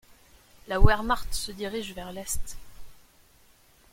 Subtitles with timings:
[0.67, 2.57] La Wehrmacht se dirige vers l'est.